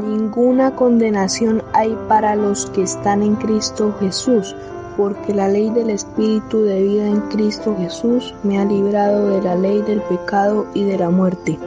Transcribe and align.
Ninguna 0.00 0.74
condenación 0.74 1.62
hay 1.74 1.94
para 2.08 2.34
los 2.34 2.64
que 2.70 2.84
están 2.84 3.22
en 3.22 3.36
Cristo 3.36 3.94
Jesús, 4.00 4.56
porque 4.96 5.34
la 5.34 5.48
ley 5.48 5.68
del 5.68 5.90
Espíritu 5.90 6.62
de 6.62 6.82
vida 6.82 7.06
en 7.08 7.20
Cristo 7.28 7.76
Jesús 7.78 8.34
me 8.42 8.58
ha 8.58 8.64
librado 8.64 9.28
de 9.28 9.42
la 9.42 9.54
ley 9.54 9.82
del 9.82 10.00
pecado 10.02 10.66
y 10.72 10.84
de 10.84 10.96
la 10.96 11.10
muerte. 11.10 11.58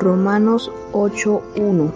Romanos 0.00 0.72
8:1 0.92 1.92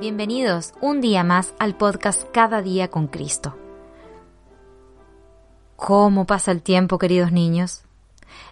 Bienvenidos 0.00 0.74
un 0.80 1.00
día 1.00 1.22
más 1.22 1.54
al 1.60 1.76
podcast 1.76 2.28
Cada 2.32 2.62
día 2.62 2.88
con 2.88 3.06
Cristo. 3.06 3.56
¿Cómo 5.76 6.26
pasa 6.26 6.50
el 6.50 6.62
tiempo, 6.62 6.98
queridos 6.98 7.30
niños? 7.30 7.84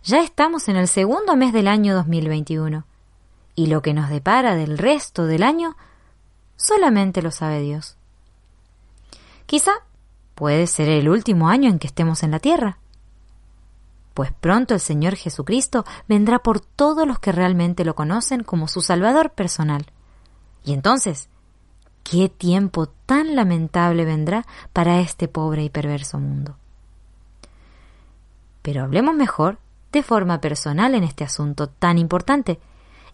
Ya 0.04 0.22
estamos 0.22 0.68
en 0.68 0.76
el 0.76 0.86
segundo 0.86 1.34
mes 1.34 1.52
del 1.52 1.66
año 1.66 1.94
2021 1.94 2.84
y 3.56 3.66
lo 3.66 3.82
que 3.82 3.92
nos 3.92 4.08
depara 4.08 4.54
del 4.54 4.78
resto 4.78 5.26
del 5.26 5.42
año 5.42 5.76
solamente 6.56 7.22
lo 7.22 7.32
sabe 7.32 7.60
Dios. 7.60 7.96
Quizá 9.46 9.72
puede 10.36 10.68
ser 10.68 10.88
el 10.88 11.08
último 11.08 11.48
año 11.48 11.68
en 11.68 11.80
que 11.80 11.88
estemos 11.88 12.22
en 12.22 12.30
la 12.30 12.38
tierra, 12.38 12.78
pues 14.16 14.32
pronto 14.32 14.72
el 14.72 14.80
Señor 14.80 15.14
Jesucristo 15.14 15.84
vendrá 16.08 16.38
por 16.38 16.60
todos 16.60 17.06
los 17.06 17.18
que 17.18 17.32
realmente 17.32 17.84
lo 17.84 17.94
conocen 17.94 18.44
como 18.44 18.66
su 18.66 18.80
Salvador 18.80 19.32
personal. 19.32 19.84
Y 20.64 20.72
entonces, 20.72 21.28
¿qué 22.02 22.30
tiempo 22.30 22.86
tan 22.86 23.36
lamentable 23.36 24.06
vendrá 24.06 24.46
para 24.72 25.00
este 25.00 25.28
pobre 25.28 25.64
y 25.64 25.68
perverso 25.68 26.18
mundo? 26.18 26.56
Pero 28.62 28.84
hablemos 28.84 29.14
mejor 29.14 29.58
de 29.92 30.02
forma 30.02 30.40
personal 30.40 30.94
en 30.94 31.04
este 31.04 31.22
asunto 31.22 31.66
tan 31.66 31.98
importante, 31.98 32.58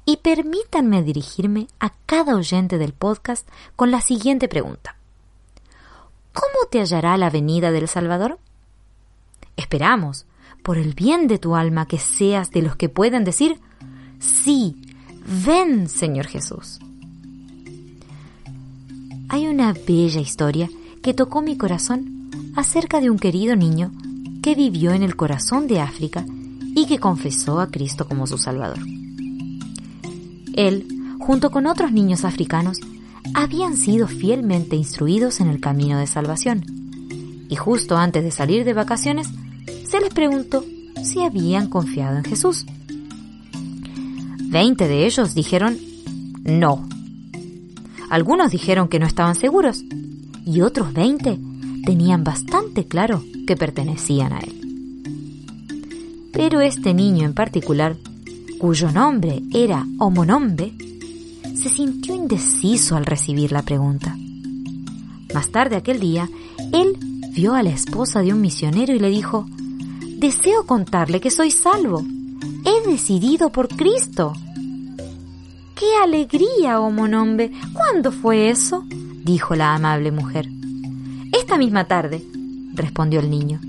y 0.05 0.19
permítanme 0.19 1.03
dirigirme 1.03 1.67
a 1.81 1.91
cada 2.07 2.37
oyente 2.37 2.79
del 2.79 2.93
podcast 2.93 3.49
con 3.75 3.91
la 3.91 4.01
siguiente 4.01 4.47
pregunta. 4.47 4.95
¿Cómo 6.33 6.69
te 6.71 6.79
hallará 6.79 7.17
la 7.17 7.29
venida 7.29 7.73
del 7.73 7.89
Salvador? 7.89 8.39
Esperamos, 9.57 10.27
por 10.63 10.79
el 10.79 10.95
bien 10.95 11.27
de 11.27 11.39
tu 11.39 11.55
alma, 11.57 11.87
que 11.87 11.99
seas 11.99 12.51
de 12.51 12.63
los 12.63 12.77
que 12.77 12.89
pueden 12.89 13.25
decir, 13.25 13.59
sí, 14.19 14.77
ven, 15.45 15.89
Señor 15.89 16.27
Jesús. 16.27 16.79
Hay 19.29 19.47
una 19.47 19.73
bella 19.73 20.21
historia 20.21 20.69
que 21.03 21.15
tocó 21.15 21.43
mi 21.43 21.57
corazón 21.57 22.31
acerca 22.55 23.01
de 23.01 23.11
un 23.11 23.19
querido 23.19 23.57
niño 23.57 23.91
que 24.43 24.55
vivió 24.55 24.93
en 24.93 25.03
el 25.03 25.17
corazón 25.17 25.67
de 25.67 25.81
África 25.81 26.25
y 26.75 26.87
que 26.87 26.99
confesó 26.99 27.61
a 27.61 27.69
Cristo 27.69 28.07
como 28.07 28.27
su 28.27 28.39
Salvador. 28.39 28.79
Él, 30.55 30.87
junto 31.19 31.51
con 31.51 31.67
otros 31.67 31.93
niños 31.93 32.25
africanos, 32.25 32.79
habían 33.35 33.77
sido 33.77 34.07
fielmente 34.09 34.77
instruidos 34.77 35.41
en 35.41 35.49
el 35.49 35.61
camino 35.61 35.99
de 35.99 36.07
salvación. 36.07 36.65
Y 37.49 37.57
justo 37.57 37.97
antes 37.97 38.25
de 38.25 38.31
salir 38.31 38.65
de 38.65 38.75
vacaciones, 38.75 39.29
se 39.93 40.01
les 40.01 40.15
preguntó 40.15 40.65
si 41.05 41.21
habían 41.21 41.69
confiado 41.69 42.17
en 42.17 42.25
Jesús. 42.25 42.65
Veinte 44.39 44.89
de 44.89 45.05
ellos 45.05 45.35
dijeron 45.35 45.77
no. 46.45 46.89
Algunos 48.09 48.51
dijeron 48.51 48.89
que 48.89 48.99
no 48.99 49.05
estaban 49.05 49.35
seguros 49.35 49.85
y 50.47 50.63
otros 50.63 50.95
veinte 50.95 51.39
tenían 51.85 52.25
bastante 52.25 52.87
claro 52.87 53.23
que 53.47 53.55
pertenecían 53.55 54.33
a 54.33 54.39
Él. 54.39 54.55
Pero 56.33 56.63
este 56.63 56.95
niño 56.95 57.27
en 57.27 57.35
particular 57.35 57.95
cuyo 58.59 58.91
nombre 58.93 59.43
era 59.53 59.87
Homonombe, 59.99 60.73
se 61.55 61.69
sintió 61.69 62.15
indeciso 62.15 62.97
al 62.97 63.05
recibir 63.05 63.53
la 63.53 63.61
pregunta. 63.61 64.17
Más 65.35 65.51
tarde 65.51 65.77
aquel 65.77 66.01
día, 66.01 66.31
él 66.73 66.97
vio 67.35 67.53
a 67.53 67.63
la 67.63 67.71
esposa 67.71 68.23
de 68.23 68.33
un 68.33 68.41
misionero 68.41 68.95
y 68.95 68.99
le 68.99 69.11
dijo, 69.11 69.47
Deseo 70.23 70.67
contarle 70.67 71.21
que 71.21 71.33
soy 71.33 71.51
salvo. 71.51 72.07
He 72.65 72.89
decidido 72.89 73.51
por 73.51 73.67
Cristo. 73.67 74.33
¡Qué 75.75 75.97
alegría, 76.01 76.79
Homonombe! 76.79 77.51
¿Cuándo 77.73 78.13
fue 78.13 78.49
eso? 78.49 78.85
dijo 79.25 79.57
la 79.57 79.75
amable 79.75 80.13
mujer. 80.13 80.49
Esta 81.33 81.59
misma 81.59 81.89
tarde, 81.89 82.23
respondió 82.73 83.19
el 83.19 83.31
niño. 83.31 83.61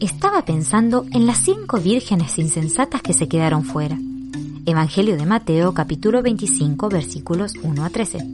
Estaba 0.00 0.46
pensando 0.46 1.04
en 1.12 1.26
las 1.26 1.44
cinco 1.44 1.76
vírgenes 1.76 2.38
insensatas 2.38 3.02
que 3.02 3.12
se 3.12 3.28
quedaron 3.28 3.62
fuera. 3.62 3.98
Evangelio 4.64 5.18
de 5.18 5.26
Mateo 5.26 5.74
capítulo 5.74 6.22
25 6.22 6.88
versículos 6.88 7.52
1 7.62 7.84
a 7.84 7.90
13. 7.90 8.26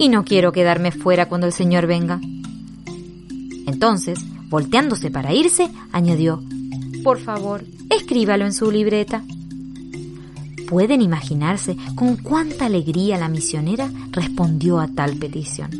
Y 0.00 0.08
no 0.08 0.24
quiero 0.24 0.50
quedarme 0.50 0.90
fuera 0.90 1.28
cuando 1.28 1.46
el 1.46 1.52
Señor 1.52 1.86
venga. 1.86 2.20
Entonces, 3.68 4.18
volteándose 4.48 5.12
para 5.12 5.32
irse, 5.32 5.70
añadió, 5.92 6.42
Por 7.06 7.20
favor, 7.20 7.64
escríbalo 7.88 8.46
en 8.46 8.52
su 8.52 8.68
libreta. 8.68 9.22
Pueden 10.68 11.00
imaginarse 11.00 11.76
con 11.94 12.16
cuánta 12.16 12.66
alegría 12.66 13.16
la 13.16 13.28
misionera 13.28 13.88
respondió 14.10 14.80
a 14.80 14.88
tal 14.88 15.16
petición. 15.16 15.70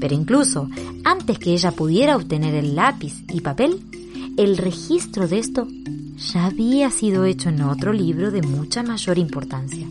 Pero 0.00 0.16
incluso 0.16 0.68
antes 1.04 1.38
que 1.38 1.52
ella 1.52 1.70
pudiera 1.70 2.16
obtener 2.16 2.56
el 2.56 2.74
lápiz 2.74 3.22
y 3.32 3.42
papel, 3.42 3.80
el 4.36 4.56
registro 4.56 5.28
de 5.28 5.38
esto 5.38 5.68
ya 6.16 6.46
había 6.46 6.90
sido 6.90 7.24
hecho 7.24 7.50
en 7.50 7.62
otro 7.62 7.92
libro 7.92 8.32
de 8.32 8.42
mucha 8.42 8.82
mayor 8.82 9.18
importancia, 9.18 9.86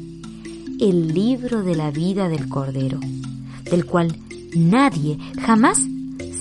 el 0.81 1.13
libro 1.13 1.63
de 1.63 1.75
la 1.77 1.89
vida 1.89 2.27
del 2.27 2.49
Cordero, 2.49 2.99
del 3.63 3.85
cual 3.85 4.13
nadie 4.53 5.17
jamás 5.39 5.79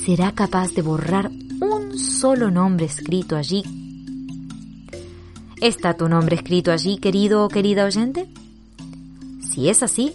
será 0.05 0.33
capaz 0.33 0.73
de 0.73 0.83
borrar 0.83 1.31
un 1.61 1.97
solo 1.97 2.51
nombre 2.51 2.87
escrito 2.87 3.37
allí. 3.37 3.63
¿Está 5.61 5.95
tu 5.95 6.07
nombre 6.09 6.37
escrito 6.37 6.71
allí, 6.71 6.99
querido 6.99 7.43
o 7.43 7.49
querida 7.49 7.87
oyente? 7.87 8.29
Si 9.41 9.71
es 9.71 9.83
así, 9.83 10.15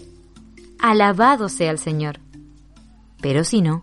alabado 0.78 1.48
sea 1.48 1.72
el 1.72 1.80
Señor. 1.80 2.20
Pero 3.20 3.42
si 3.42 3.60
no, 3.60 3.82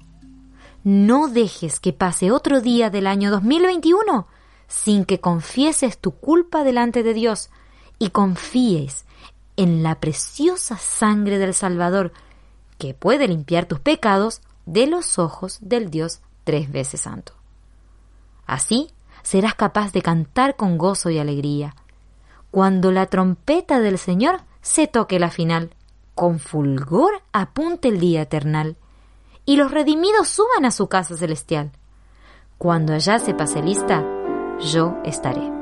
no 0.86 1.28
dejes 1.28 1.82
que 1.82 1.92
pase 1.92 2.32
otro 2.32 2.62
día 2.62 2.90
del 2.90 3.08
año 3.08 3.30
2021 3.30 4.26
sin 4.70 5.04
que 5.04 5.20
confieses 5.20 5.98
tu 5.98 6.12
culpa 6.12 6.64
delante 6.64 7.04
de 7.04 7.14
Dios 7.14 7.50
y 7.98 8.12
confíes 8.12 9.04
en 9.58 9.84
la 9.84 10.00
preciosa 10.00 10.78
sangre 10.78 11.40
del 11.40 11.54
Salvador 11.54 12.14
que 12.78 12.94
puede 12.94 13.28
limpiar 13.28 13.66
tus 13.66 13.82
pecados 13.82 14.42
de 14.66 14.88
los 14.88 15.20
ojos 15.20 15.58
del 15.60 15.92
Dios 15.92 16.22
tres 16.46 16.72
veces 16.72 17.02
santo. 17.02 17.34
Así 18.46 18.92
serás 19.24 19.56
capaz 19.56 19.92
de 19.92 20.02
cantar 20.02 20.56
con 20.56 20.78
gozo 20.78 21.10
y 21.10 21.20
alegría. 21.20 21.76
Cuando 22.52 22.92
la 22.92 23.06
trompeta 23.06 23.80
del 23.80 23.98
Señor 23.98 24.42
se 24.62 24.88
toque 24.88 25.20
la 25.20 25.30
final, 25.30 25.76
con 26.16 26.40
fulgor 26.40 27.22
apunte 27.32 27.88
el 27.88 28.00
día 28.00 28.22
eternal, 28.22 28.76
y 29.46 29.56
los 29.56 29.72
redimidos 29.72 30.30
suban 30.30 30.66
a 30.66 30.72
su 30.72 30.88
casa 30.88 31.18
celestial. 31.18 31.72
Cuando 32.58 32.94
allá 32.94 33.20
se 33.20 33.34
pase 33.34 33.62
lista, 33.62 34.06
yo 34.60 34.98
estaré. 35.06 35.59